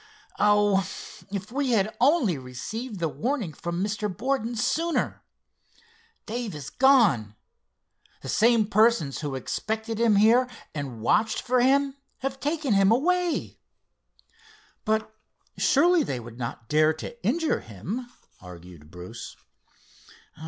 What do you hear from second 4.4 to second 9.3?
sooner! Dave is gone. The same persons